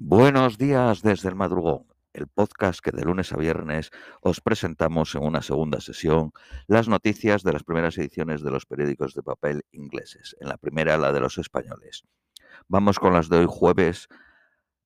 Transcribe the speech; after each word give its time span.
Buenos 0.00 0.58
días 0.58 1.02
desde 1.02 1.28
el 1.28 1.34
madrugón, 1.34 1.84
el 2.12 2.28
podcast 2.28 2.78
que 2.78 2.92
de 2.92 3.02
lunes 3.02 3.32
a 3.32 3.36
viernes 3.36 3.90
os 4.20 4.40
presentamos 4.40 5.12
en 5.16 5.24
una 5.24 5.42
segunda 5.42 5.80
sesión 5.80 6.30
las 6.68 6.86
noticias 6.86 7.42
de 7.42 7.52
las 7.52 7.64
primeras 7.64 7.98
ediciones 7.98 8.40
de 8.42 8.52
los 8.52 8.64
periódicos 8.64 9.12
de 9.14 9.24
papel 9.24 9.62
ingleses, 9.72 10.36
en 10.38 10.50
la 10.50 10.56
primera 10.56 10.96
la 10.98 11.10
de 11.10 11.18
los 11.18 11.36
españoles. 11.38 12.04
Vamos 12.68 13.00
con 13.00 13.12
las 13.12 13.28
de 13.28 13.38
hoy 13.38 13.46
jueves 13.48 14.06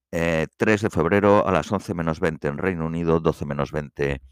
3 0.09 0.13
eh, 0.13 0.49
de 0.59 0.91
febrero 0.91 1.47
a 1.47 1.53
las 1.53 1.71
11 1.71 1.93
menos 1.93 2.19
20 2.19 2.49
en 2.49 2.57
Reino 2.57 2.87
Unido, 2.87 3.21
12 3.21 3.45
menos 3.45 3.71
20 3.71 4.23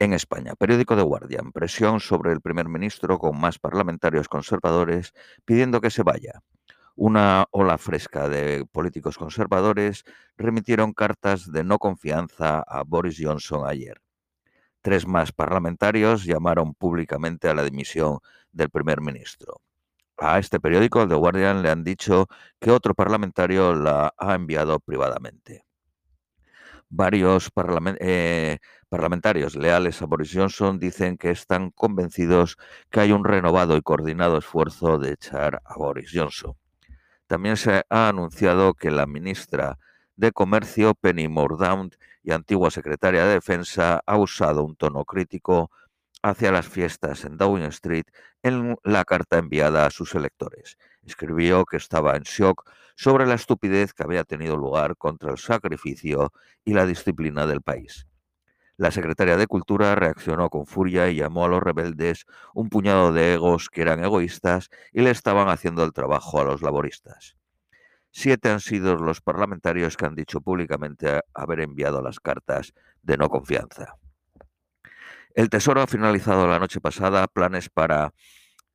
en 0.00 0.12
España. 0.12 0.54
Periódico 0.54 0.96
de 0.96 1.02
Guardian, 1.02 1.50
presión 1.50 1.98
sobre 1.98 2.32
el 2.32 2.42
primer 2.42 2.68
ministro 2.68 3.18
con 3.18 3.40
más 3.40 3.58
parlamentarios 3.58 4.28
conservadores 4.28 5.14
pidiendo 5.46 5.80
que 5.80 5.90
se 5.90 6.02
vaya 6.02 6.42
una 7.00 7.46
ola 7.50 7.78
fresca 7.78 8.28
de 8.28 8.66
políticos 8.70 9.16
conservadores 9.16 10.04
remitieron 10.36 10.92
cartas 10.92 11.50
de 11.50 11.64
no 11.64 11.78
confianza 11.78 12.60
a 12.60 12.82
Boris 12.82 13.16
Johnson 13.18 13.66
ayer. 13.66 14.02
Tres 14.82 15.06
más 15.06 15.32
parlamentarios 15.32 16.26
llamaron 16.26 16.74
públicamente 16.74 17.48
a 17.48 17.54
la 17.54 17.64
dimisión 17.64 18.18
del 18.52 18.68
primer 18.68 19.00
ministro. 19.00 19.62
A 20.18 20.38
este 20.38 20.60
periódico, 20.60 21.00
el 21.00 21.08
The 21.08 21.14
Guardian, 21.14 21.62
le 21.62 21.70
han 21.70 21.84
dicho 21.84 22.26
que 22.60 22.70
otro 22.70 22.94
parlamentario 22.94 23.74
la 23.74 24.12
ha 24.18 24.34
enviado 24.34 24.78
privadamente. 24.78 25.64
Varios 26.90 27.50
eh, 28.00 28.58
parlamentarios 28.90 29.56
leales 29.56 30.02
a 30.02 30.04
Boris 30.04 30.32
Johnson 30.34 30.78
dicen 30.78 31.16
que 31.16 31.30
están 31.30 31.70
convencidos 31.70 32.58
que 32.90 33.00
hay 33.00 33.12
un 33.12 33.24
renovado 33.24 33.78
y 33.78 33.80
coordinado 33.80 34.36
esfuerzo 34.36 34.98
de 34.98 35.12
echar 35.12 35.62
a 35.64 35.76
Boris 35.76 36.10
Johnson. 36.12 36.54
También 37.30 37.56
se 37.56 37.84
ha 37.88 38.08
anunciado 38.08 38.74
que 38.74 38.90
la 38.90 39.06
ministra 39.06 39.78
de 40.16 40.32
Comercio, 40.32 40.96
Penny 40.96 41.28
Mordaunt, 41.28 41.94
y 42.24 42.32
antigua 42.32 42.72
secretaria 42.72 43.24
de 43.24 43.34
Defensa, 43.34 44.02
ha 44.04 44.16
usado 44.16 44.64
un 44.64 44.74
tono 44.74 45.04
crítico 45.04 45.70
hacia 46.24 46.50
las 46.50 46.66
fiestas 46.66 47.24
en 47.24 47.36
Downing 47.36 47.68
Street 47.68 48.06
en 48.42 48.76
la 48.82 49.04
carta 49.04 49.38
enviada 49.38 49.86
a 49.86 49.90
sus 49.90 50.16
electores. 50.16 50.76
Escribió 51.04 51.64
que 51.66 51.76
estaba 51.76 52.16
en 52.16 52.24
shock 52.24 52.68
sobre 52.96 53.26
la 53.26 53.34
estupidez 53.34 53.92
que 53.94 54.02
había 54.02 54.24
tenido 54.24 54.56
lugar 54.56 54.96
contra 54.96 55.30
el 55.30 55.38
sacrificio 55.38 56.32
y 56.64 56.74
la 56.74 56.84
disciplina 56.84 57.46
del 57.46 57.62
país. 57.62 58.08
La 58.80 58.90
secretaria 58.90 59.36
de 59.36 59.46
Cultura 59.46 59.94
reaccionó 59.94 60.48
con 60.48 60.64
furia 60.64 61.10
y 61.10 61.16
llamó 61.16 61.44
a 61.44 61.48
los 61.48 61.62
rebeldes 61.62 62.24
un 62.54 62.70
puñado 62.70 63.12
de 63.12 63.34
egos 63.34 63.68
que 63.68 63.82
eran 63.82 64.02
egoístas 64.02 64.70
y 64.90 65.02
le 65.02 65.10
estaban 65.10 65.50
haciendo 65.50 65.84
el 65.84 65.92
trabajo 65.92 66.40
a 66.40 66.44
los 66.44 66.62
laboristas. 66.62 67.36
Siete 68.10 68.48
han 68.48 68.60
sido 68.60 68.96
los 68.96 69.20
parlamentarios 69.20 69.98
que 69.98 70.06
han 70.06 70.14
dicho 70.14 70.40
públicamente 70.40 71.20
haber 71.34 71.60
enviado 71.60 72.00
las 72.00 72.20
cartas 72.20 72.72
de 73.02 73.18
no 73.18 73.28
confianza. 73.28 73.96
El 75.34 75.50
Tesoro 75.50 75.82
ha 75.82 75.86
finalizado 75.86 76.48
la 76.48 76.58
noche 76.58 76.80
pasada 76.80 77.26
planes 77.26 77.68
para 77.68 78.14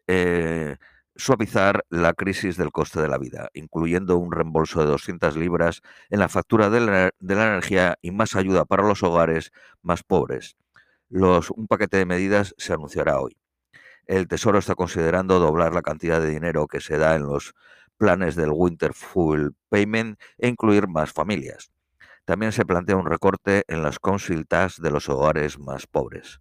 eh, 0.05 0.77
suavizar 1.15 1.85
la 1.89 2.13
crisis 2.13 2.57
del 2.57 2.71
coste 2.71 3.01
de 3.01 3.07
la 3.07 3.17
vida, 3.17 3.49
incluyendo 3.53 4.17
un 4.17 4.31
reembolso 4.31 4.81
de 4.81 4.87
200 4.87 5.37
libras 5.37 5.81
en 6.09 6.19
la 6.19 6.29
factura 6.29 6.69
de 6.69 6.81
la, 6.81 7.11
energía 7.19 7.97
y 8.01 8.11
más 8.11 8.35
ayuda 8.35 8.65
para 8.65 8.83
los 8.83 9.03
hogares 9.03 9.51
más 9.81 10.03
pobres. 10.03 10.57
un 11.09 11.67
paquete 11.67 11.97
de 11.97 12.05
medidas 12.05 12.53
se 12.57 12.73
anunciará 12.73 13.19
hoy. 13.19 13.37
El 14.05 14.27
Tesoro 14.27 14.59
está 14.59 14.75
considerando 14.75 15.39
doblar 15.39 15.73
la 15.73 15.81
cantidad 15.81 16.21
de 16.21 16.29
dinero 16.29 16.67
que 16.67 16.81
se 16.81 16.97
da 16.97 17.15
en 17.15 17.23
los 17.23 17.55
planes 17.97 18.35
del 18.35 18.51
Winter 18.51 18.93
Fuel 18.93 19.55
Payment 19.69 20.19
e 20.37 20.47
incluir 20.47 20.87
más 20.87 21.11
familias. 21.11 21.71
También 22.25 22.51
se 22.51 22.65
plantea 22.65 22.97
un 22.97 23.05
recorte 23.05 23.63
en 23.67 23.83
las 23.83 23.99
Council 23.99 24.47
Tax 24.47 24.81
de 24.81 24.91
los 24.91 25.09
hogares 25.09 25.59
más 25.59 25.87
pobres. 25.87 26.39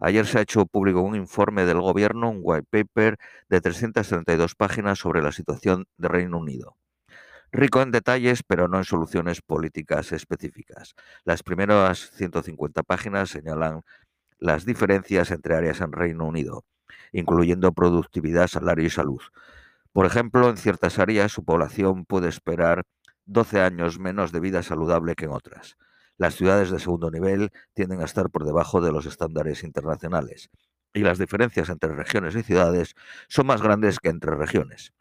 Ayer 0.00 0.26
se 0.26 0.38
ha 0.38 0.42
hecho 0.42 0.66
público 0.66 1.00
un 1.00 1.16
informe 1.16 1.64
del 1.64 1.80
gobierno, 1.80 2.30
un 2.30 2.40
white 2.42 2.66
paper 2.70 3.18
de 3.48 3.60
332 3.60 4.54
páginas 4.54 4.98
sobre 4.98 5.22
la 5.22 5.32
situación 5.32 5.86
de 5.96 6.08
Reino 6.08 6.38
Unido. 6.38 6.76
Rico 7.52 7.82
en 7.82 7.92
detalles, 7.92 8.42
pero 8.42 8.66
no 8.66 8.78
en 8.78 8.84
soluciones 8.84 9.40
políticas 9.40 10.10
específicas. 10.10 10.94
Las 11.24 11.44
primeras 11.44 12.10
150 12.10 12.82
páginas 12.82 13.30
señalan 13.30 13.82
las 14.38 14.64
diferencias 14.64 15.30
entre 15.30 15.54
áreas 15.54 15.80
en 15.80 15.92
Reino 15.92 16.26
Unido, 16.26 16.64
incluyendo 17.12 17.72
productividad, 17.72 18.48
salario 18.48 18.86
y 18.86 18.90
salud. 18.90 19.22
Por 19.92 20.06
ejemplo, 20.06 20.50
en 20.50 20.56
ciertas 20.56 20.98
áreas 20.98 21.30
su 21.30 21.44
población 21.44 22.04
puede 22.04 22.28
esperar 22.28 22.82
12 23.26 23.60
años 23.60 24.00
menos 24.00 24.32
de 24.32 24.40
vida 24.40 24.62
saludable 24.64 25.14
que 25.14 25.26
en 25.26 25.30
otras. 25.30 25.76
Las 26.16 26.36
ciudades 26.36 26.70
de 26.70 26.78
segundo 26.78 27.10
nivel 27.10 27.50
tienden 27.74 28.00
a 28.00 28.04
estar 28.04 28.30
por 28.30 28.44
debajo 28.44 28.80
de 28.80 28.92
los 28.92 29.06
estándares 29.06 29.64
internacionales 29.64 30.50
y 30.92 31.00
las 31.00 31.18
diferencias 31.18 31.68
entre 31.68 31.94
regiones 31.94 32.36
y 32.36 32.42
ciudades 32.42 32.94
son 33.28 33.46
más 33.46 33.60
grandes 33.60 33.98
que 33.98 34.08
entre 34.10 34.36
regiones, 34.36 34.92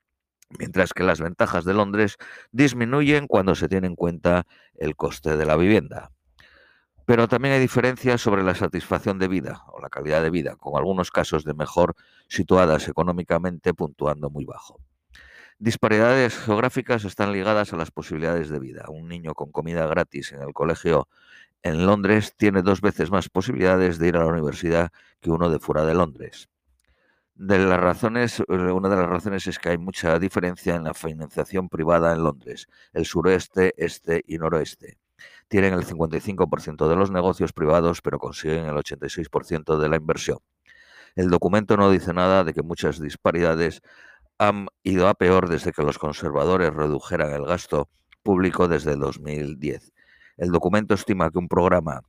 mientras 0.57 0.94
que 0.94 1.03
las 1.03 1.22
ventajas 1.22 1.66
de 1.66 1.75
Londres 1.75 2.18
disminuyen 2.52 3.28
cuando 3.28 3.53
se 3.53 3.69
tiene 3.69 3.88
en 3.88 3.96
cuenta 3.96 4.46
el 4.75 4.96
coste 4.96 5.38
de 5.38 5.46
la 5.46 5.56
vivienda. 5.56 6.12
Pero 7.06 7.28
también 7.28 7.53
hay 7.53 7.59
diferencias 7.59 8.22
sobre 8.22 8.44
la 8.44 8.56
satisfacción 8.56 9.19
de 9.19 9.28
vida 9.28 9.63
o 9.68 9.79
la 9.81 9.90
calidad 9.90 10.23
de 10.23 10.29
vida, 10.29 10.56
con 10.56 10.78
algunos 10.78 11.12
casos 11.12 11.44
de 11.44 11.53
mejor 11.53 11.96
situadas 12.28 12.88
económicamente 12.88 13.73
puntuando 13.73 14.29
muy 14.29 14.46
bajo. 14.46 14.79
Disparidades 15.63 16.38
geográficas 16.38 17.06
están 17.06 17.31
ligadas 17.31 17.72
a 17.72 17.78
las 17.78 17.90
posibilidades 17.90 18.50
de 18.50 18.59
vida. 18.59 18.84
Un 18.90 19.07
niño 19.07 19.34
con 19.34 19.53
comida 19.53 19.88
gratis 19.88 20.34
en 20.34 20.41
el 20.41 20.51
colegio 20.51 21.07
en 21.62 21.85
Londres 21.85 22.35
tiene 22.35 22.62
dos 22.62 22.81
veces 22.81 23.12
más 23.12 23.29
posibilidades 23.29 23.97
de 23.97 24.09
ir 24.09 24.18
a 24.18 24.25
la 24.25 24.25
universidad 24.25 24.91
que 25.22 25.31
uno 25.31 25.50
de 25.50 25.59
fuera 25.59 25.85
de 25.85 25.94
Londres. 25.94 26.50
De 27.35 27.59
las 27.59 27.79
razones, 27.79 28.41
eh, 28.41 28.44
una 28.50 28.90
de 28.90 28.97
las 28.97 29.07
razones 29.07 29.47
es 29.47 29.57
que 29.57 29.69
hay 29.69 29.78
mucha 29.78 30.19
diferencia 30.19 30.75
en 30.75 30.84
la 30.84 30.94
financiación 30.94 31.69
privada 31.69 32.12
en 32.12 32.25
Londres, 32.25 32.68
el 32.91 33.06
sureste, 33.06 33.73
este 33.78 34.22
y 34.28 34.40
noroeste. 34.40 34.97
Tienen 35.47 35.75
el 35.75 35.85
55% 35.85 36.90
de 36.90 36.96
los 36.97 37.09
negocios 37.09 37.53
privados, 37.53 38.02
pero 38.02 38.19
consiguen 38.19 38.66
el 38.66 38.75
86% 38.75 39.79
de 39.79 39.88
la 39.88 39.96
inversión. 39.96 40.40
El 41.16 41.29
documento 41.29 41.78
no 41.78 41.91
dice 41.91 42.12
nada 42.12 42.44
de 42.44 42.53
que 42.53 42.63
muchas 42.63 43.00
disparidades 43.00 43.81
han 44.38 44.67
ido 44.83 45.07
a 45.07 45.13
peor 45.13 45.49
desde 45.49 45.71
que 45.71 45.83
los 45.83 45.97
conservadores 45.97 46.73
redujeran 46.73 47.33
el 47.33 47.45
gasto 47.45 47.89
público 48.23 48.67
desde 48.67 48.94
el 48.94 48.99
2010. 48.99 49.91
El 50.38 50.51
documento 50.51 50.94
estima 50.94 51.29
que 51.29 51.38
un 51.38 51.47
programa 51.47 52.01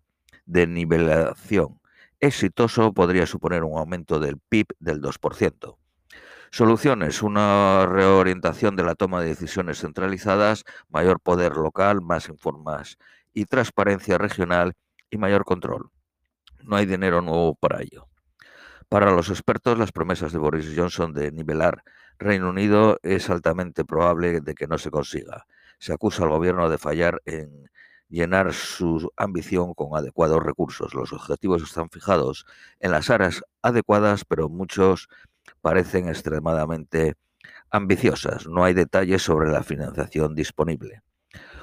de 0.46 0.66
nivelación 0.66 1.80
exitoso 2.20 2.92
podría 2.92 3.26
suponer 3.26 3.64
un 3.64 3.78
aumento 3.78 4.18
del 4.18 4.38
PIB 4.38 4.66
del 4.78 5.00
2%. 5.00 5.76
Soluciones, 6.50 7.22
una 7.22 7.84
reorientación 7.86 8.76
de 8.76 8.84
la 8.84 8.94
toma 8.94 9.20
de 9.20 9.28
decisiones 9.28 9.80
centralizadas, 9.80 10.64
mayor 10.88 11.20
poder 11.20 11.56
local, 11.56 12.00
más 12.00 12.28
informas 12.28 12.96
y 13.32 13.46
transparencia 13.46 14.18
regional 14.18 14.74
y 15.10 15.18
mayor 15.18 15.44
control. 15.44 15.90
No 16.62 16.76
hay 16.76 16.86
dinero 16.86 17.20
nuevo 17.20 17.56
para 17.56 17.82
ello. 17.82 18.06
Para 18.94 19.10
los 19.10 19.28
expertos, 19.28 19.76
las 19.76 19.90
promesas 19.90 20.32
de 20.32 20.38
Boris 20.38 20.72
Johnson 20.76 21.12
de 21.12 21.32
nivelar 21.32 21.82
Reino 22.16 22.48
Unido 22.48 23.00
es 23.02 23.28
altamente 23.28 23.84
probable 23.84 24.40
de 24.40 24.54
que 24.54 24.68
no 24.68 24.78
se 24.78 24.92
consiga. 24.92 25.48
Se 25.80 25.92
acusa 25.92 26.22
al 26.22 26.28
gobierno 26.28 26.70
de 26.70 26.78
fallar 26.78 27.20
en 27.24 27.68
llenar 28.08 28.52
su 28.52 29.10
ambición 29.16 29.74
con 29.74 29.98
adecuados 29.98 30.40
recursos. 30.40 30.94
Los 30.94 31.12
objetivos 31.12 31.64
están 31.64 31.90
fijados 31.90 32.46
en 32.78 32.92
las 32.92 33.10
áreas 33.10 33.42
adecuadas, 33.62 34.24
pero 34.24 34.48
muchos 34.48 35.08
parecen 35.60 36.08
extremadamente 36.08 37.14
ambiciosas. 37.70 38.46
No 38.46 38.62
hay 38.62 38.74
detalles 38.74 39.22
sobre 39.22 39.50
la 39.50 39.64
financiación 39.64 40.36
disponible. 40.36 41.02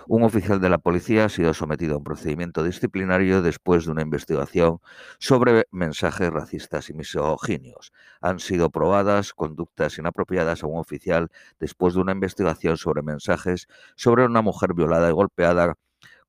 Un 0.07 0.23
oficial 0.23 0.59
de 0.59 0.69
la 0.69 0.79
policía 0.79 1.25
ha 1.25 1.30
sido 1.30 1.53
sometido 1.53 1.95
a 1.95 1.98
un 1.98 2.03
procedimiento 2.03 2.63
disciplinario 2.63 3.42
después 3.42 3.86
de 3.86 3.92
una 3.92 4.01
investigación 4.01 4.80
sobre 5.19 5.65
mensajes 5.71 6.31
racistas 6.31 6.89
y 6.89 6.94
misoginios. 6.94 7.92
Han 8.19 8.39
sido 8.39 8.69
probadas 8.69 9.33
conductas 9.33 9.98
inapropiadas 9.98 10.63
a 10.63 10.68
un 10.68 10.80
oficial 10.80 11.30
después 11.59 11.94
de 11.94 12.01
una 12.01 12.13
investigación 12.13 12.77
sobre 12.77 13.03
mensajes 13.03 13.68
sobre 13.95 14.25
una 14.25 14.42
mujer 14.42 14.74
violada 14.74 15.09
y 15.09 15.13
golpeada 15.13 15.75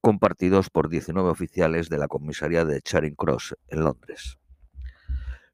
compartidos 0.00 0.68
por 0.68 0.88
19 0.88 1.30
oficiales 1.30 1.88
de 1.88 1.98
la 1.98 2.08
comisaría 2.08 2.64
de 2.64 2.82
Charing 2.82 3.14
Cross 3.14 3.54
en 3.68 3.84
Londres. 3.84 4.38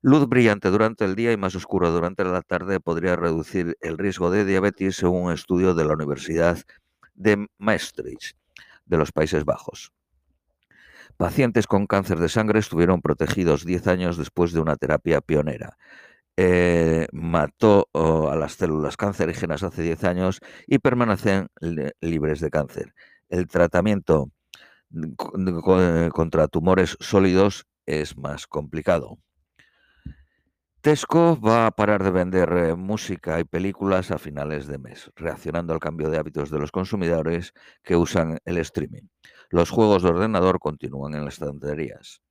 Luz 0.00 0.29
brillante 0.29 0.70
durante 0.70 1.05
el 1.05 1.17
día 1.17 1.32
y 1.32 1.37
más 1.37 1.55
oscuro 1.55 1.91
durante 1.91 2.25
la 2.25 2.41
tarde 2.43 2.81
podría 2.81 3.17
reducir 3.17 3.76
el 3.81 3.99
riesgo 3.99 4.31
de 4.31 4.44
diabetes 4.44 4.97
según 4.97 5.25
un 5.25 5.32
estudio 5.32 5.75
de 5.75 5.85
la 5.85 5.94
Universidad 5.94 6.56
de 6.56 6.88
Maastricht, 7.59 8.37
de 8.87 8.97
los 8.97 9.12
Países 9.12 9.44
Bajos. 9.44 9.93
Pacientes 11.17 11.67
con 11.67 11.87
cáncer 11.87 12.19
de 12.19 12.29
sangre 12.29 12.61
estuvieron 12.61 13.03
protegidos 13.03 13.65
10 13.65 13.87
años 13.88 14.17
después 14.17 14.53
de 14.53 14.61
una 14.61 14.76
terapia 14.76 15.20
pionera. 15.20 15.76
Eh, 16.37 17.09
mató 17.11 17.88
a 17.93 18.37
las 18.37 18.53
células 18.53 18.97
cancerígenas 18.97 19.65
hace 19.65 19.82
10 19.82 20.05
años 20.05 20.38
y 20.69 20.79
permanecen 20.79 21.49
libres 22.00 22.41
de 22.41 22.50
cáncer. 22.50 22.94
El 23.29 23.49
tratamiento 23.49 24.31
contra 26.12 26.47
tumores 26.47 26.97
sólidos 27.00 27.67
es 27.87 28.17
más 28.17 28.47
complicado. 28.47 29.19
Tesco 30.81 31.37
va 31.41 31.67
a 31.67 31.71
parar 31.73 32.05
de 32.05 32.13
vender 32.13 32.53
eh, 32.53 32.77
música 32.77 33.41
y 33.41 33.45
películas 33.45 34.13
a 34.13 34.19
finales 34.19 34.69
de 34.69 34.79
mes, 34.79 35.11
reaccionando 35.17 35.73
al 35.75 35.81
cambio 35.81 36.09
de 36.09 36.19
hábitos 36.19 36.51
de 36.51 36.61
los 36.61 36.71
consumidores 36.71 37.53
que 37.83 37.97
usan 37.97 38.39
el 38.45 38.59
streaming. 38.59 39.03
Los 39.51 39.71
juegos 39.71 40.05
de 40.05 40.11
ordenador 40.11 40.61
continúan 40.61 41.15
en 41.15 41.25
las 41.25 41.35
estanterías. 41.35 42.23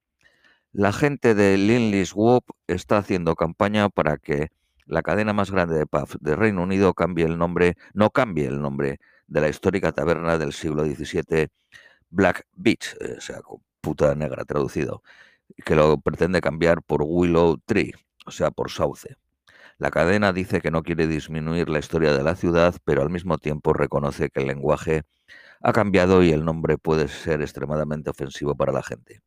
La 0.71 0.93
gente 0.93 1.35
de 1.35 1.57
Linley 1.57 2.05
Swoop 2.05 2.45
está 2.67 2.99
haciendo 2.99 3.35
campaña 3.35 3.89
para 3.89 4.17
que 4.17 4.47
la 4.85 5.01
cadena 5.01 5.33
más 5.33 5.51
grande 5.51 5.75
de 5.75 5.85
pub 5.85 6.17
de 6.21 6.35
Reino 6.37 6.63
Unido 6.63 6.93
cambie 6.93 7.25
el 7.25 7.37
nombre, 7.37 7.75
no 7.93 8.11
cambie 8.11 8.47
el 8.47 8.61
nombre 8.61 8.99
de 9.27 9.41
la 9.41 9.49
histórica 9.49 9.91
taberna 9.91 10.37
del 10.37 10.53
siglo 10.53 10.85
XVII 10.85 11.49
Black 12.09 12.45
Beach, 12.53 12.95
eh, 13.01 13.15
o 13.17 13.21
sea, 13.21 13.41
puta 13.81 14.15
negra 14.15 14.45
traducido, 14.45 15.03
que 15.65 15.75
lo 15.75 15.99
pretende 15.99 16.39
cambiar 16.39 16.81
por 16.81 17.01
Willow 17.03 17.57
Tree, 17.65 17.93
o 18.27 18.31
sea, 18.31 18.51
por 18.51 18.69
Sauce. 18.69 19.15
La 19.77 19.89
cadena 19.89 20.33
dice 20.33 20.59
que 20.59 20.69
no 20.69 20.83
quiere 20.83 21.07
disminuir 21.07 21.69
la 21.69 21.79
historia 21.79 22.11
de 22.13 22.23
la 22.23 22.35
ciudad, 22.35 22.75
pero 22.83 23.01
al 23.01 23.09
mismo 23.09 23.37
tiempo 23.37 23.73
reconoce 23.73 24.29
que 24.29 24.41
el 24.41 24.47
lenguaje 24.47 25.03
ha 25.61 25.71
cambiado 25.71 26.23
y 26.23 26.31
el 26.31 26.43
nombre 26.43 26.77
puede 26.77 27.07
ser 27.07 27.41
extremadamente 27.41 28.09
ofensivo 28.09 28.55
para 28.55 28.73
la 28.73 28.83
gente. 28.83 29.21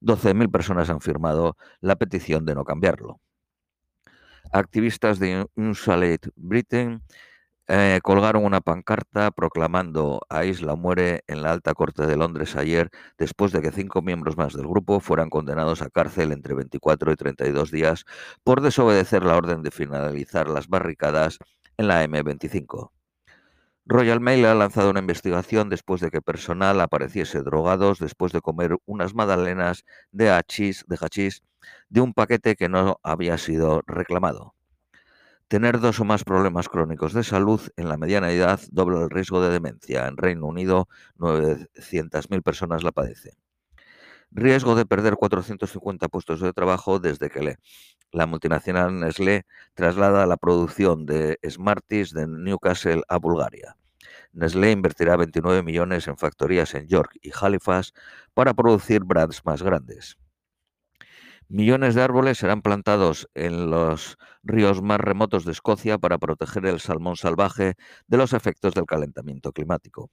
12.000 0.00 0.50
personas 0.50 0.88
han 0.88 1.00
firmado 1.00 1.56
la 1.80 1.96
petición 1.96 2.46
de 2.46 2.54
no 2.54 2.64
cambiarlo. 2.64 3.20
Activistas 4.52 5.18
de 5.18 5.46
Unsalate 5.54 6.30
Britain 6.34 7.02
eh, 7.72 8.00
colgaron 8.02 8.44
una 8.44 8.60
pancarta 8.60 9.30
proclamando 9.30 10.22
a 10.28 10.44
Isla 10.44 10.74
muere 10.74 11.22
en 11.28 11.40
la 11.42 11.52
alta 11.52 11.72
corte 11.72 12.04
de 12.04 12.16
Londres 12.16 12.56
ayer, 12.56 12.90
después 13.16 13.52
de 13.52 13.62
que 13.62 13.70
cinco 13.70 14.02
miembros 14.02 14.36
más 14.36 14.54
del 14.54 14.66
grupo 14.66 14.98
fueran 14.98 15.30
condenados 15.30 15.80
a 15.80 15.88
cárcel 15.88 16.32
entre 16.32 16.54
24 16.54 17.12
y 17.12 17.14
32 17.14 17.70
días 17.70 18.06
por 18.42 18.60
desobedecer 18.60 19.22
la 19.22 19.36
orden 19.36 19.62
de 19.62 19.70
finalizar 19.70 20.50
las 20.50 20.66
barricadas 20.66 21.38
en 21.76 21.86
la 21.86 22.02
M25. 22.02 22.90
Royal 23.86 24.20
Mail 24.20 24.46
ha 24.46 24.54
lanzado 24.56 24.90
una 24.90 24.98
investigación 24.98 25.68
después 25.68 26.00
de 26.00 26.10
que 26.10 26.22
personal 26.22 26.80
apareciese 26.80 27.42
drogados 27.42 28.00
después 28.00 28.32
de 28.32 28.40
comer 28.40 28.78
unas 28.84 29.14
magdalenas 29.14 29.84
de 30.10 30.30
hachís, 30.30 30.84
de 30.88 30.98
hachís 31.00 31.44
de 31.88 32.00
un 32.00 32.14
paquete 32.14 32.56
que 32.56 32.68
no 32.68 32.98
había 33.04 33.38
sido 33.38 33.82
reclamado. 33.86 34.54
Tener 35.50 35.80
dos 35.80 35.98
o 35.98 36.04
más 36.04 36.22
problemas 36.22 36.68
crónicos 36.68 37.12
de 37.12 37.24
salud 37.24 37.60
en 37.76 37.88
la 37.88 37.96
mediana 37.96 38.30
edad 38.30 38.60
dobla 38.70 39.02
el 39.02 39.10
riesgo 39.10 39.42
de 39.42 39.50
demencia. 39.50 40.06
En 40.06 40.16
Reino 40.16 40.46
Unido, 40.46 40.86
900.000 41.18 42.40
personas 42.40 42.84
la 42.84 42.92
padecen. 42.92 43.32
Riesgo 44.30 44.76
de 44.76 44.86
perder 44.86 45.16
450 45.16 46.06
puestos 46.06 46.40
de 46.40 46.52
trabajo 46.52 47.00
desde 47.00 47.30
que 47.30 47.56
la 48.12 48.26
multinacional 48.26 49.00
Nestlé 49.00 49.44
traslada 49.74 50.24
la 50.24 50.36
producción 50.36 51.04
de 51.04 51.40
Smarties 51.44 52.12
de 52.12 52.28
Newcastle 52.28 53.02
a 53.08 53.18
Bulgaria. 53.18 53.74
Nestlé 54.32 54.70
invertirá 54.70 55.16
29 55.16 55.64
millones 55.64 56.06
en 56.06 56.16
factorías 56.16 56.76
en 56.76 56.86
York 56.86 57.18
y 57.20 57.32
Halifax 57.34 57.92
para 58.34 58.54
producir 58.54 59.02
brands 59.02 59.44
más 59.44 59.64
grandes. 59.64 60.16
Millones 61.52 61.96
de 61.96 62.02
árboles 62.02 62.38
serán 62.38 62.62
plantados 62.62 63.28
en 63.34 63.70
los 63.70 64.18
ríos 64.44 64.82
más 64.82 65.00
remotos 65.00 65.44
de 65.44 65.50
Escocia 65.50 65.98
para 65.98 66.16
proteger 66.16 66.64
el 66.64 66.78
salmón 66.78 67.16
salvaje 67.16 67.74
de 68.06 68.16
los 68.16 68.34
efectos 68.34 68.72
del 68.72 68.86
calentamiento 68.86 69.50
climático. 69.50 70.12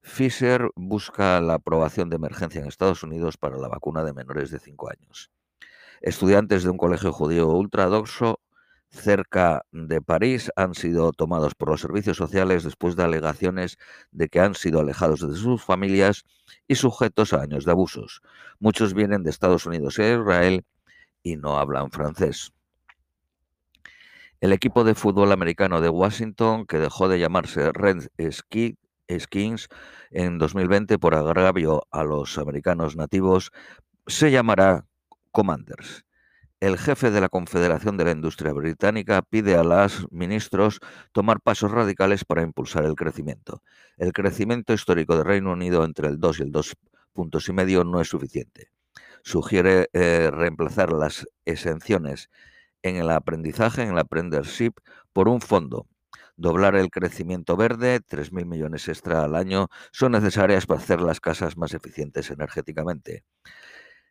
Fisher 0.00 0.70
busca 0.76 1.40
la 1.40 1.54
aprobación 1.54 2.08
de 2.08 2.14
emergencia 2.14 2.60
en 2.60 2.68
Estados 2.68 3.02
Unidos 3.02 3.36
para 3.36 3.58
la 3.58 3.66
vacuna 3.66 4.04
de 4.04 4.12
menores 4.12 4.52
de 4.52 4.60
5 4.60 4.90
años. 4.90 5.32
Estudiantes 6.00 6.62
de 6.62 6.70
un 6.70 6.76
colegio 6.76 7.12
judío 7.12 7.48
ultradoxo 7.48 8.38
cerca 8.94 9.66
de 9.72 10.00
París 10.00 10.50
han 10.56 10.74
sido 10.74 11.12
tomados 11.12 11.54
por 11.54 11.68
los 11.68 11.80
servicios 11.80 12.16
sociales 12.16 12.62
después 12.62 12.96
de 12.96 13.02
alegaciones 13.02 13.76
de 14.12 14.28
que 14.28 14.40
han 14.40 14.54
sido 14.54 14.80
alejados 14.80 15.20
de 15.20 15.36
sus 15.36 15.62
familias 15.62 16.24
y 16.68 16.76
sujetos 16.76 17.32
a 17.32 17.42
años 17.42 17.64
de 17.64 17.72
abusos. 17.72 18.22
Muchos 18.60 18.94
vienen 18.94 19.22
de 19.22 19.30
Estados 19.30 19.66
Unidos 19.66 19.98
e 19.98 20.14
Israel 20.14 20.64
y 21.22 21.36
no 21.36 21.58
hablan 21.58 21.90
francés. 21.90 22.52
El 24.40 24.52
equipo 24.52 24.84
de 24.84 24.94
fútbol 24.94 25.32
americano 25.32 25.80
de 25.80 25.88
Washington, 25.88 26.66
que 26.66 26.78
dejó 26.78 27.08
de 27.08 27.18
llamarse 27.18 27.72
Red 27.72 28.08
Skins 28.30 29.68
en 30.10 30.38
2020 30.38 30.98
por 30.98 31.14
agravio 31.14 31.86
a 31.90 32.04
los 32.04 32.38
americanos 32.38 32.96
nativos, 32.96 33.50
se 34.06 34.30
llamará 34.30 34.86
Commanders 35.32 36.04
el 36.60 36.78
jefe 36.78 37.10
de 37.10 37.20
la 37.20 37.28
Confederación 37.28 37.96
de 37.96 38.04
la 38.04 38.12
Industria 38.12 38.52
Británica 38.52 39.22
pide 39.22 39.56
a 39.56 39.64
los 39.64 40.10
ministros 40.10 40.80
tomar 41.12 41.40
pasos 41.40 41.70
radicales 41.70 42.24
para 42.24 42.42
impulsar 42.42 42.84
el 42.84 42.94
crecimiento. 42.94 43.62
El 43.96 44.12
crecimiento 44.12 44.72
histórico 44.72 45.16
del 45.16 45.26
Reino 45.26 45.52
Unido 45.52 45.84
entre 45.84 46.08
el 46.08 46.18
2 46.18 46.40
y 46.40 46.42
el 46.42 46.52
2.5 46.52 47.90
no 47.90 48.00
es 48.00 48.08
suficiente. 48.08 48.70
Sugiere 49.22 49.88
eh, 49.92 50.30
reemplazar 50.32 50.92
las 50.92 51.26
exenciones 51.44 52.30
en 52.82 52.96
el 52.96 53.10
aprendizaje, 53.10 53.82
en 53.82 53.90
el 53.90 53.98
apprenticeship, 53.98 54.74
por 55.12 55.28
un 55.28 55.40
fondo. 55.40 55.86
Doblar 56.36 56.74
el 56.74 56.90
crecimiento 56.90 57.56
verde, 57.56 58.00
3.000 58.00 58.44
millones 58.44 58.88
extra 58.88 59.22
al 59.24 59.36
año, 59.36 59.68
son 59.92 60.12
necesarias 60.12 60.66
para 60.66 60.80
hacer 60.80 61.00
las 61.00 61.20
casas 61.20 61.56
más 61.56 61.74
eficientes 61.74 62.30
energéticamente. 62.30 63.24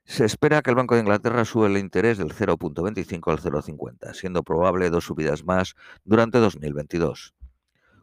Se 0.05 0.25
espera 0.25 0.61
que 0.61 0.69
el 0.69 0.75
Banco 0.75 0.95
de 0.95 1.01
Inglaterra 1.01 1.45
sube 1.45 1.67
el 1.67 1.77
interés 1.77 2.17
del 2.17 2.33
0.25 2.33 3.31
al 3.31 3.39
0.50, 3.39 4.13
siendo 4.13 4.43
probable 4.43 4.89
dos 4.89 5.05
subidas 5.05 5.45
más 5.45 5.75
durante 6.03 6.39
2022. 6.39 7.33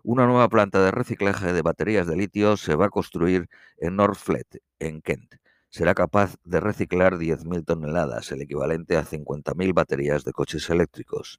Una 0.02 0.26
nueva 0.26 0.49
planta 0.49 0.82
de 0.82 0.91
reciclaje 0.91 1.52
de 1.52 1.61
baterías 1.61 2.06
de 2.06 2.17
litio 2.17 2.56
se 2.56 2.75
va 2.75 2.87
a 2.87 2.91
construir 2.91 3.49
en 3.76 3.97
Northfleet, 3.97 4.62
en 4.79 5.02
Kent. 5.02 5.35
Será 5.69 5.94
capaz 5.94 6.37
de 6.43 6.58
reciclar 6.58 7.17
10.000 7.17 7.67
toneladas, 7.67 8.32
el 8.32 8.41
equivalente 8.43 8.97
a 8.97 9.05
50.000 9.05 9.75
baterías 9.75 10.25
de 10.25 10.32
coches 10.32 10.70
eléctricos. 10.70 11.38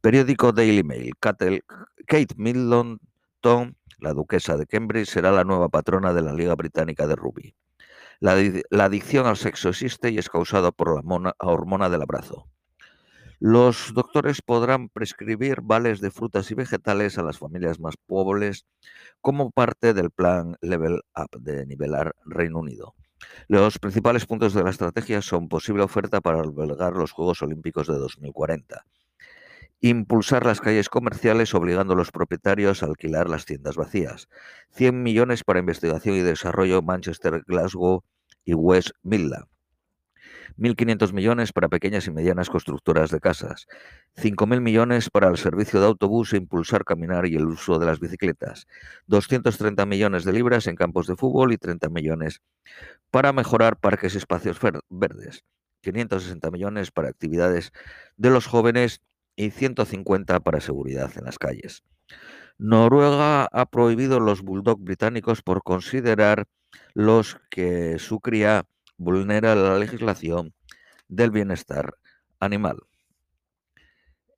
Periódico 0.00 0.52
Daily 0.52 0.82
Mail. 0.82 1.12
Kate 1.20 2.34
Middleton, 2.36 3.76
la 3.98 4.12
duquesa 4.14 4.56
de 4.56 4.66
Cambridge, 4.66 5.08
será 5.08 5.30
la 5.30 5.44
nueva 5.44 5.68
patrona 5.68 6.14
de 6.14 6.22
la 6.22 6.32
Liga 6.32 6.54
Británica 6.54 7.06
de 7.06 7.16
Rugby. 7.16 7.54
La, 8.24 8.84
adicción 8.86 9.26
al 9.26 9.36
sexo 9.36 9.68
existe 9.68 10.08
y 10.08 10.16
es 10.16 10.30
causada 10.30 10.72
por 10.72 11.04
la 11.04 11.34
hormona 11.40 11.90
del 11.90 12.00
abrazo. 12.00 12.48
Los 13.38 13.92
doctores 13.92 14.40
podrán 14.40 14.88
prescribir 14.88 15.60
vales 15.60 16.00
de 16.00 16.10
frutas 16.10 16.50
y 16.50 16.54
vegetales 16.54 17.18
a 17.18 17.22
las 17.22 17.36
familias 17.36 17.80
más 17.80 17.96
pobres 17.98 18.64
como 19.20 19.50
parte 19.50 19.92
del 19.92 20.10
plan 20.10 20.56
Level 20.62 21.02
Up 21.14 21.38
de 21.38 21.66
nivelar 21.66 22.16
Reino 22.24 22.60
Unido. 22.60 22.94
Los 23.46 23.78
principales 23.78 24.24
puntos 24.24 24.54
de 24.54 24.64
la 24.64 24.70
estrategia 24.70 25.20
son 25.20 25.50
posible 25.50 25.82
oferta 25.82 26.22
para 26.22 26.40
albergar 26.40 26.94
los 26.94 27.12
Juegos 27.12 27.42
Olímpicos 27.42 27.88
de 27.88 27.98
2040, 27.98 28.86
impulsar 29.82 30.46
las 30.46 30.62
calles 30.62 30.88
comerciales 30.88 31.54
obligando 31.54 31.92
a 31.92 31.96
los 31.98 32.10
propietarios 32.10 32.82
a 32.82 32.86
alquilar 32.86 33.28
las 33.28 33.44
tiendas 33.44 33.76
vacías, 33.76 34.30
100 34.70 35.02
millones 35.02 35.44
para 35.44 35.60
investigación 35.60 36.16
y 36.16 36.20
desarrollo 36.20 36.80
Manchester, 36.80 37.44
Glasgow 37.46 38.02
y 38.44 38.54
West 38.54 38.90
Midland. 39.02 39.46
1.500 40.56 41.12
millones 41.12 41.52
para 41.52 41.68
pequeñas 41.68 42.06
y 42.06 42.10
medianas 42.10 42.48
constructoras 42.48 43.10
de 43.10 43.20
casas, 43.20 43.66
5.000 44.16 44.60
millones 44.60 45.10
para 45.10 45.28
el 45.28 45.36
servicio 45.36 45.80
de 45.80 45.86
autobús 45.86 46.32
e 46.32 46.36
impulsar 46.36 46.84
caminar 46.84 47.26
y 47.26 47.34
el 47.34 47.46
uso 47.46 47.78
de 47.78 47.86
las 47.86 48.00
bicicletas, 48.00 48.66
230 49.06 49.84
millones 49.86 50.24
de 50.24 50.32
libras 50.32 50.66
en 50.66 50.76
campos 50.76 51.06
de 51.06 51.16
fútbol 51.16 51.52
y 51.52 51.58
30 51.58 51.88
millones 51.88 52.40
para 53.10 53.32
mejorar 53.32 53.78
parques 53.78 54.14
y 54.14 54.18
espacios 54.18 54.58
verdes, 54.88 55.44
560 55.82 56.50
millones 56.50 56.90
para 56.90 57.08
actividades 57.08 57.72
de 58.16 58.30
los 58.30 58.46
jóvenes 58.46 59.00
y 59.36 59.50
150 59.50 60.40
para 60.40 60.60
seguridad 60.60 61.10
en 61.16 61.24
las 61.24 61.38
calles. 61.38 61.82
Noruega 62.56 63.48
ha 63.50 63.66
prohibido 63.66 64.20
los 64.20 64.42
bulldog 64.42 64.78
británicos 64.78 65.42
por 65.42 65.64
considerar 65.64 66.46
los 66.94 67.38
que 67.50 67.98
su 67.98 68.20
cría 68.20 68.64
vulnera 68.96 69.54
la 69.54 69.78
legislación 69.78 70.54
del 71.08 71.30
bienestar 71.30 71.94
animal. 72.40 72.78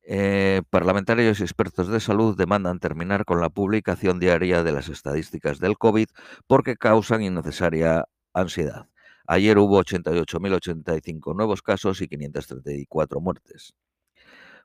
Eh, 0.09 0.61
parlamentarios 0.69 1.39
y 1.39 1.43
expertos 1.43 1.89
de 1.89 1.99
salud 1.99 2.37
demandan 2.37 2.79
terminar 2.79 3.25
con 3.25 3.41
la 3.41 3.49
publicación 3.49 4.19
diaria 4.19 4.63
de 4.63 4.71
las 4.71 4.87
estadísticas 4.87 5.59
del 5.59 5.77
COVID 5.77 6.07
porque 6.47 6.77
causan 6.77 7.23
innecesaria 7.23 8.05
ansiedad. 8.33 8.87
Ayer 9.27 9.57
hubo 9.57 9.83
88.085 9.83 11.35
nuevos 11.35 11.61
casos 11.61 12.01
y 12.01 12.07
534 12.07 13.19
muertes. 13.19 13.73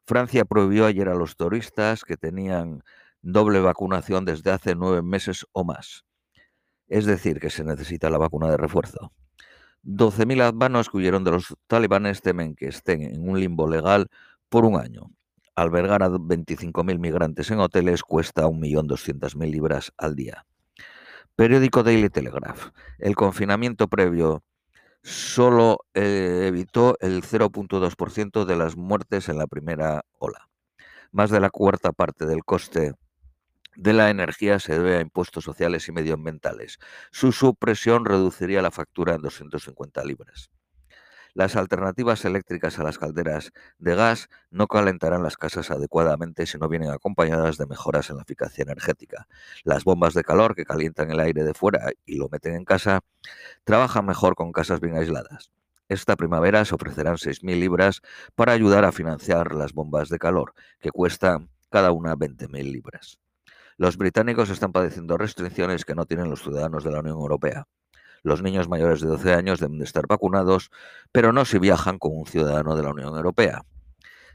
Francia 0.04 0.44
prohibió 0.44 0.86
ayer 0.86 1.08
a 1.08 1.14
los 1.14 1.36
turistas 1.36 2.04
que 2.04 2.16
tenían 2.16 2.84
doble 3.20 3.58
vacunación 3.58 4.24
desde 4.24 4.52
hace 4.52 4.76
nueve 4.76 5.02
meses 5.02 5.46
o 5.50 5.64
más. 5.64 6.04
Es 6.92 7.06
decir, 7.06 7.40
que 7.40 7.48
se 7.48 7.64
necesita 7.64 8.10
la 8.10 8.18
vacuna 8.18 8.50
de 8.50 8.58
refuerzo. 8.58 9.12
12.000 9.82 10.42
afganos 10.42 10.90
que 10.90 10.98
huyeron 10.98 11.24
de 11.24 11.30
los 11.30 11.54
talibanes 11.66 12.20
temen 12.20 12.54
que 12.54 12.68
estén 12.68 13.00
en 13.00 13.26
un 13.26 13.40
limbo 13.40 13.66
legal 13.66 14.10
por 14.50 14.66
un 14.66 14.78
año. 14.78 15.10
Albergar 15.54 16.02
a 16.02 16.10
25.000 16.10 16.98
migrantes 16.98 17.50
en 17.50 17.60
hoteles 17.60 18.02
cuesta 18.02 18.42
1.200.000 18.42 19.50
libras 19.50 19.90
al 19.96 20.14
día. 20.14 20.44
Periódico 21.34 21.82
Daily 21.82 22.10
Telegraph. 22.10 22.72
El 22.98 23.16
confinamiento 23.16 23.88
previo 23.88 24.44
solo 25.02 25.78
eh, 25.94 26.44
evitó 26.48 26.98
el 27.00 27.22
0.2% 27.22 28.44
de 28.44 28.56
las 28.56 28.76
muertes 28.76 29.30
en 29.30 29.38
la 29.38 29.46
primera 29.46 30.04
ola. 30.18 30.50
Más 31.10 31.30
de 31.30 31.40
la 31.40 31.48
cuarta 31.48 31.92
parte 31.92 32.26
del 32.26 32.44
coste 32.44 32.92
de 33.76 33.92
la 33.92 34.10
energía 34.10 34.58
se 34.58 34.78
debe 34.78 34.96
a 34.96 35.00
impuestos 35.00 35.44
sociales 35.44 35.88
y 35.88 35.92
medioambientales. 35.92 36.78
Su 37.10 37.32
supresión 37.32 38.04
reduciría 38.04 38.62
la 38.62 38.70
factura 38.70 39.14
en 39.14 39.22
250 39.22 40.04
libras. 40.04 40.50
Las 41.34 41.56
alternativas 41.56 42.26
eléctricas 42.26 42.78
a 42.78 42.82
las 42.82 42.98
calderas 42.98 43.52
de 43.78 43.94
gas 43.94 44.28
no 44.50 44.66
calentarán 44.66 45.22
las 45.22 45.38
casas 45.38 45.70
adecuadamente 45.70 46.44
si 46.44 46.58
no 46.58 46.68
vienen 46.68 46.90
acompañadas 46.90 47.56
de 47.56 47.66
mejoras 47.66 48.10
en 48.10 48.16
la 48.16 48.22
eficacia 48.22 48.62
energética. 48.62 49.26
Las 49.64 49.84
bombas 49.84 50.12
de 50.12 50.24
calor 50.24 50.54
que 50.54 50.66
calientan 50.66 51.10
el 51.10 51.20
aire 51.20 51.42
de 51.42 51.54
fuera 51.54 51.90
y 52.04 52.16
lo 52.16 52.28
meten 52.28 52.54
en 52.54 52.66
casa 52.66 53.00
trabajan 53.64 54.04
mejor 54.04 54.34
con 54.34 54.52
casas 54.52 54.80
bien 54.80 54.94
aisladas. 54.94 55.50
Esta 55.88 56.16
primavera 56.16 56.66
se 56.66 56.74
ofrecerán 56.74 57.16
6.000 57.16 57.58
libras 57.58 58.02
para 58.34 58.52
ayudar 58.52 58.84
a 58.84 58.92
financiar 58.92 59.54
las 59.54 59.72
bombas 59.72 60.10
de 60.10 60.18
calor, 60.18 60.52
que 60.80 60.90
cuestan 60.90 61.48
cada 61.70 61.92
una 61.92 62.14
20.000 62.14 62.70
libras. 62.70 63.21
Los 63.82 63.96
británicos 63.96 64.48
están 64.48 64.70
padeciendo 64.70 65.18
restricciones 65.18 65.84
que 65.84 65.96
no 65.96 66.06
tienen 66.06 66.30
los 66.30 66.40
ciudadanos 66.40 66.84
de 66.84 66.92
la 66.92 67.00
Unión 67.00 67.16
Europea. 67.16 67.66
Los 68.22 68.40
niños 68.40 68.68
mayores 68.68 69.00
de 69.00 69.08
12 69.08 69.34
años 69.34 69.58
deben 69.58 69.78
de 69.78 69.84
estar 69.84 70.06
vacunados, 70.06 70.70
pero 71.10 71.32
no 71.32 71.44
si 71.44 71.58
viajan 71.58 71.98
con 71.98 72.16
un 72.16 72.24
ciudadano 72.24 72.76
de 72.76 72.84
la 72.84 72.90
Unión 72.90 73.16
Europea. 73.16 73.62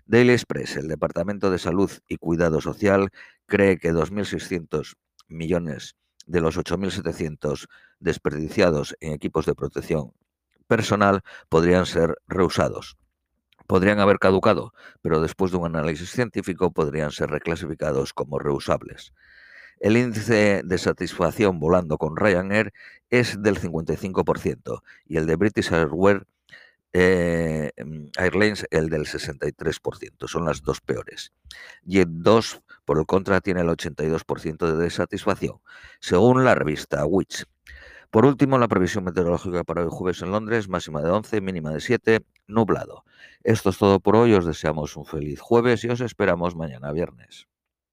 Daily 0.05 0.33
Express, 0.33 0.75
el 0.75 0.89
Departamento 0.89 1.49
de 1.49 1.59
Salud 1.59 1.89
y 2.09 2.17
Cuidado 2.17 2.59
Social, 2.59 3.07
cree 3.45 3.77
que 3.77 3.93
2.600 3.93 4.95
millones 5.29 5.95
de 6.25 6.41
los 6.41 6.57
8.700 6.57 7.67
desperdiciados 8.01 8.97
en 8.99 9.13
equipos 9.13 9.45
de 9.45 9.55
protección 9.55 10.11
personal 10.67 11.21
podrían 11.47 11.85
ser 11.85 12.17
reusados. 12.27 12.97
Podrían 13.65 13.99
haber 13.99 14.19
caducado, 14.19 14.73
pero 15.01 15.21
después 15.21 15.51
de 15.51 15.57
un 15.57 15.67
análisis 15.67 16.09
científico 16.09 16.71
podrían 16.71 17.11
ser 17.11 17.29
reclasificados 17.29 18.13
como 18.13 18.39
reusables. 18.39 19.13
El 19.79 19.95
índice 19.97 20.61
de 20.63 20.77
satisfacción 20.77 21.59
volando 21.59 21.97
con 21.97 22.17
Ryanair 22.17 22.73
es 23.09 23.41
del 23.41 23.59
55% 23.59 24.81
y 25.05 25.17
el 25.17 25.27
de 25.27 25.35
British 25.35 25.71
Airways, 25.71 26.21
eh, 26.93 27.71
Airlines 28.17 28.65
el 28.71 28.89
del 28.89 29.05
63%. 29.05 30.27
Son 30.27 30.45
las 30.45 30.63
dos 30.63 30.81
peores. 30.81 31.31
Jet2, 31.85 32.61
por 32.85 32.97
el 32.97 33.05
contra, 33.05 33.39
tiene 33.39 33.61
el 33.61 33.67
82% 33.67 34.65
de 34.65 34.83
desatisfacción, 34.83 35.59
según 35.99 36.43
la 36.43 36.55
revista 36.55 37.05
Witch. 37.05 37.45
Por 38.09 38.25
último, 38.25 38.57
la 38.57 38.67
previsión 38.67 39.03
meteorológica 39.03 39.63
para 39.63 39.83
hoy 39.83 39.89
jueves 39.91 40.21
en 40.21 40.31
Londres, 40.31 40.69
máxima 40.69 41.01
de 41.01 41.11
11, 41.11 41.41
mínima 41.41 41.71
de 41.71 41.81
7, 41.81 42.21
nublado. 42.47 43.03
Esto 43.43 43.69
es 43.69 43.77
todo 43.77 43.99
por 43.99 44.15
hoy, 44.15 44.33
os 44.33 44.45
deseamos 44.45 44.95
un 44.95 45.05
feliz 45.05 45.39
jueves 45.39 45.83
y 45.83 45.89
os 45.89 46.01
esperamos 46.01 46.55
mañana 46.55 46.91
viernes. 46.93 47.47